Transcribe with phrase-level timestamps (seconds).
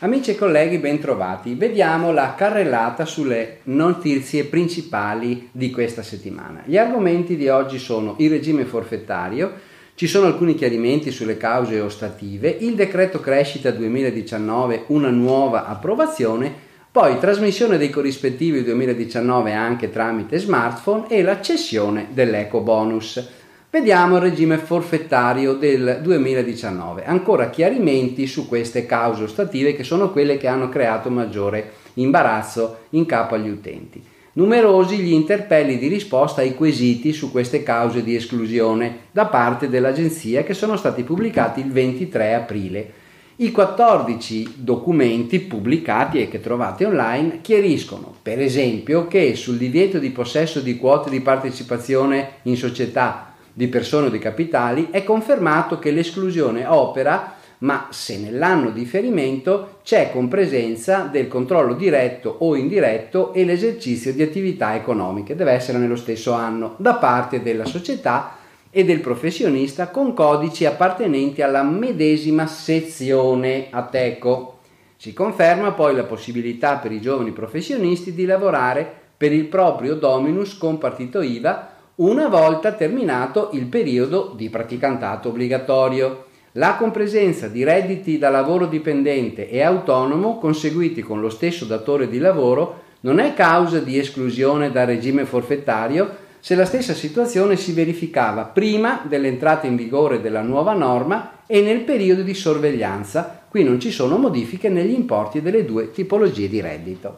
[0.00, 1.54] Amici e colleghi, bentrovati.
[1.54, 6.64] Vediamo la carrellata sulle notizie principali di questa settimana.
[6.66, 9.52] Gli argomenti di oggi sono il regime forfettario,
[9.94, 16.52] ci sono alcuni chiarimenti sulle cause ostative, il decreto crescita 2019, una nuova approvazione,
[16.92, 23.42] poi trasmissione dei corrispettivi 2019 anche tramite smartphone e la cessione dell'eco bonus.
[23.74, 27.04] Vediamo il regime forfettario del 2019.
[27.06, 33.04] Ancora chiarimenti su queste cause ostative che sono quelle che hanno creato maggiore imbarazzo in
[33.04, 34.00] capo agli utenti.
[34.34, 40.44] Numerosi gli interpelli di risposta ai quesiti su queste cause di esclusione da parte dell'agenzia
[40.44, 42.92] che sono stati pubblicati il 23 aprile.
[43.38, 50.10] I 14 documenti pubblicati e che trovate online chiariscono, per esempio, che sul divieto di
[50.10, 55.92] possesso di quote di partecipazione in società di persone o di capitali, è confermato che
[55.92, 63.32] l'esclusione opera, ma se nell'anno di riferimento c'è con presenza del controllo diretto o indiretto
[63.32, 68.36] e l'esercizio di attività economiche, deve essere nello stesso anno, da parte della società
[68.70, 74.58] e del professionista con codici appartenenti alla medesima sezione ATECO.
[74.96, 80.58] Si conferma poi la possibilità per i giovani professionisti di lavorare per il proprio dominus
[80.58, 86.26] con partito IVA una volta terminato il periodo di praticantato obbligatorio.
[86.52, 92.18] La compresenza di redditi da lavoro dipendente e autonomo conseguiti con lo stesso datore di
[92.18, 98.44] lavoro non è causa di esclusione dal regime forfettario se la stessa situazione si verificava
[98.44, 103.46] prima dell'entrata in vigore della nuova norma e nel periodo di sorveglianza.
[103.48, 107.14] Qui non ci sono modifiche negli importi delle due tipologie di reddito.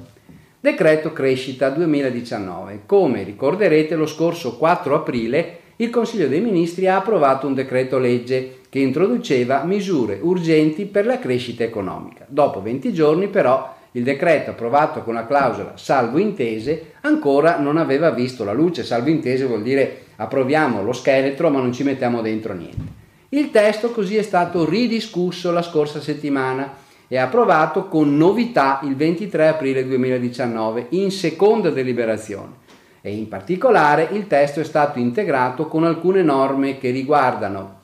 [0.66, 2.80] Decreto crescita 2019.
[2.86, 8.62] Come ricorderete lo scorso 4 aprile il Consiglio dei Ministri ha approvato un decreto legge
[8.68, 12.24] che introduceva misure urgenti per la crescita economica.
[12.26, 18.10] Dopo 20 giorni però il decreto approvato con la clausola salvo intese ancora non aveva
[18.10, 18.82] visto la luce.
[18.82, 23.04] Salvo intese vuol dire approviamo lo scheletro ma non ci mettiamo dentro niente.
[23.28, 29.48] Il testo così è stato ridiscusso la scorsa settimana e approvato con novità il 23
[29.48, 32.64] aprile 2019 in seconda deliberazione.
[33.00, 37.80] E in particolare il testo è stato integrato con alcune norme che riguardano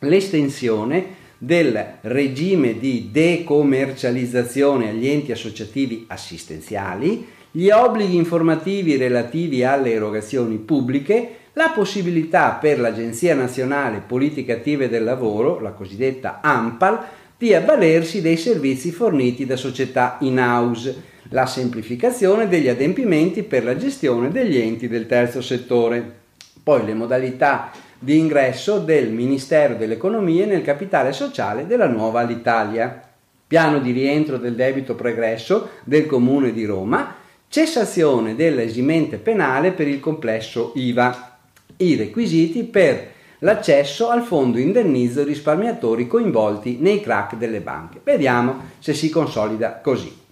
[0.00, 10.56] l'estensione del regime di decommercializzazione agli enti associativi assistenziali, gli obblighi informativi relativi alle erogazioni
[10.56, 17.04] pubbliche, la possibilità per l'Agenzia Nazionale Politiche Attive del Lavoro, la cosiddetta AMPAL,
[17.38, 24.30] di avvalersi dei servizi forniti da società in-house, la semplificazione degli adempimenti per la gestione
[24.30, 26.24] degli enti del terzo settore,
[26.62, 33.02] poi le modalità di ingresso del Ministero dell'Economia nel capitale sociale della nuova Alitalia,
[33.46, 37.14] piano di rientro del debito pregresso del Comune di Roma,
[37.48, 41.38] cessazione dell'esimente penale per il complesso IVA,
[41.78, 48.00] i requisiti per l'accesso al fondo indennizzo risparmiatori coinvolti nei crack delle banche.
[48.02, 50.24] Vediamo se si consolida così.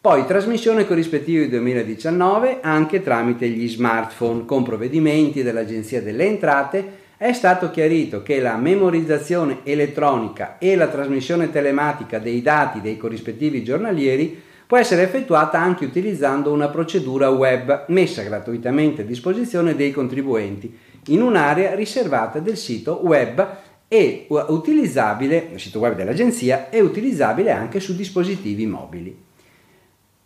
[0.00, 7.70] Poi trasmissione corrispettiva 2019 anche tramite gli smartphone con provvedimenti dell'Agenzia delle Entrate è stato
[7.70, 14.78] chiarito che la memorizzazione elettronica e la trasmissione telematica dei dati dei corrispettivi giornalieri può
[14.78, 20.74] essere effettuata anche utilizzando una procedura web messa gratuitamente a disposizione dei contribuenti
[21.06, 23.56] in un'area riservata del sito web
[23.88, 29.28] e utilizzabile, il sito web dell'agenzia, è utilizzabile anche su dispositivi mobili.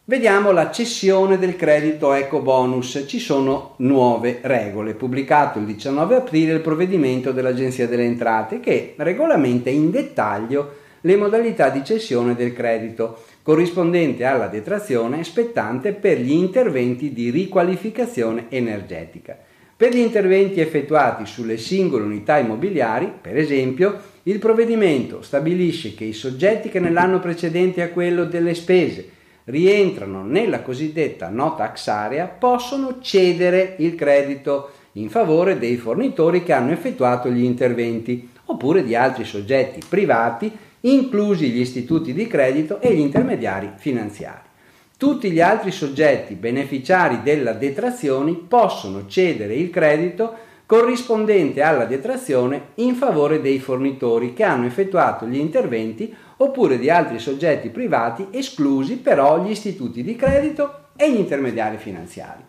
[0.06, 3.04] Vediamo la cessione del credito eco bonus.
[3.06, 4.92] Ci sono nuove regole.
[4.92, 11.70] Pubblicato il 19 aprile il provvedimento dell'Agenzia delle Entrate che regolamenta in dettaglio le modalità
[11.70, 19.38] di cessione del credito corrispondente alla detrazione spettante per gli interventi di riqualificazione energetica.
[19.84, 26.14] Per gli interventi effettuati sulle singole unità immobiliari, per esempio, il provvedimento stabilisce che i
[26.14, 29.06] soggetti che nell'anno precedente a quello delle spese
[29.44, 36.54] rientrano nella cosiddetta no tax area possono cedere il credito in favore dei fornitori che
[36.54, 42.94] hanno effettuato gli interventi oppure di altri soggetti privati, inclusi gli istituti di credito e
[42.94, 44.52] gli intermediari finanziari.
[44.96, 50.32] Tutti gli altri soggetti beneficiari della detrazione possono cedere il credito
[50.66, 57.18] corrispondente alla detrazione in favore dei fornitori che hanno effettuato gli interventi oppure di altri
[57.18, 62.42] soggetti privati, esclusi però gli istituti di credito e gli intermediari finanziari.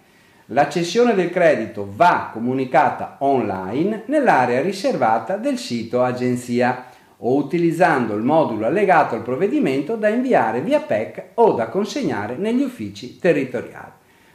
[0.50, 6.86] La cessione del credito va comunicata online nell'area riservata del sito agenzia
[7.18, 12.62] o utilizzando il modulo allegato al provvedimento da inviare via PEC o da consegnare negli
[12.62, 13.92] uffici territoriali.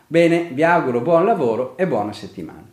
[0.07, 2.65] Bene, vi auguro buon lavoro e buona settimana.